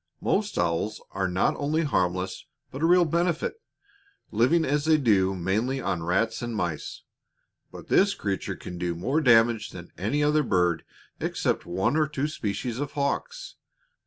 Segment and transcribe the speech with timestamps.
[0.19, 3.61] Most owls are not only harmless, but a real benefit,
[4.31, 7.03] living as they do mainly on rats and mice.
[7.71, 10.83] But this creature can do more damage than any other bird
[11.19, 13.57] except one or two species of hawks.